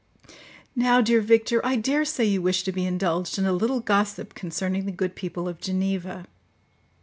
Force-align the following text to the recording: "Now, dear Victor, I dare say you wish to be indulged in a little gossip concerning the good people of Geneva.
"Now, 0.75 0.99
dear 0.99 1.21
Victor, 1.21 1.63
I 1.63 1.75
dare 1.75 2.05
say 2.05 2.25
you 2.25 2.41
wish 2.41 2.63
to 2.63 2.71
be 2.71 2.87
indulged 2.87 3.37
in 3.37 3.45
a 3.45 3.53
little 3.53 3.81
gossip 3.81 4.33
concerning 4.33 4.87
the 4.87 4.91
good 4.91 5.13
people 5.15 5.47
of 5.47 5.59
Geneva. 5.61 6.25